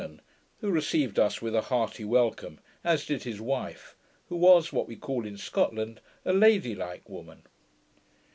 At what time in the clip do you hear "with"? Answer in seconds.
1.43-1.53